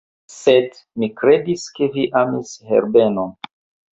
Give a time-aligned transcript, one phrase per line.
[0.35, 3.37] Sed mi kredis, ke vi amis Herbenon.